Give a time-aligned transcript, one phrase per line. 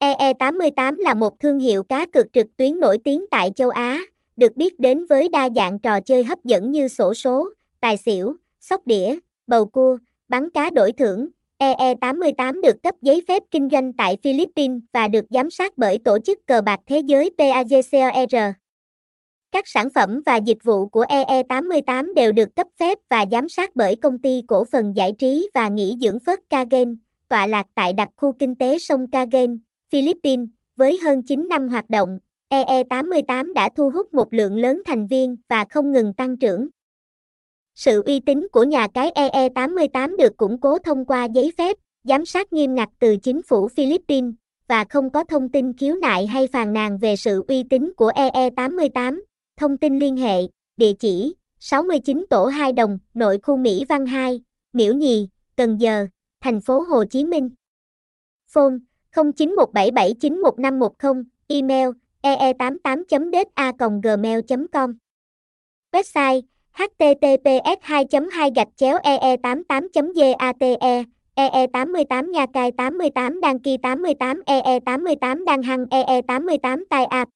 [0.00, 4.00] EE88 là một thương hiệu cá cược trực tuyến nổi tiếng tại châu Á,
[4.36, 7.48] được biết đến với đa dạng trò chơi hấp dẫn như sổ số,
[7.80, 11.28] tài xỉu, sóc đĩa, bầu cua, bắn cá đổi thưởng.
[11.58, 16.18] EE88 được cấp giấy phép kinh doanh tại Philippines và được giám sát bởi Tổ
[16.18, 18.54] chức Cờ bạc Thế giới PAGCOR.
[19.52, 23.76] Các sản phẩm và dịch vụ của EE88 đều được cấp phép và giám sát
[23.76, 26.96] bởi công ty cổ phần giải trí và nghỉ dưỡng Phất Kagen,
[27.28, 29.58] tọa lạc tại đặc khu kinh tế sông Kagen,
[29.90, 35.06] Philippines, với hơn 9 năm hoạt động, EE88 đã thu hút một lượng lớn thành
[35.06, 36.68] viên và không ngừng tăng trưởng.
[37.74, 42.26] Sự uy tín của nhà cái EE88 được củng cố thông qua giấy phép, giám
[42.26, 44.34] sát nghiêm ngặt từ chính phủ Philippines,
[44.68, 48.10] và không có thông tin khiếu nại hay phàn nàn về sự uy tín của
[48.10, 49.20] EE88.
[49.56, 50.42] Thông tin liên hệ,
[50.76, 54.40] địa chỉ 69 Tổ 2 Đồng, nội khu Mỹ Văn 2,
[54.72, 56.06] Miễu Nhì, Cần Giờ,
[56.40, 57.50] thành phố Hồ Chí Minh.
[58.48, 58.74] Phone
[59.16, 61.88] 0917791510, email
[62.22, 64.94] ee88.da.gmail.com
[65.92, 70.36] Website https 2 2 gạch chéo ee 88 date
[71.36, 77.28] EE88 Nha Cai 88 Đăng Kỳ 88 EE88 Đăng Hăng EE88 Tai Ảp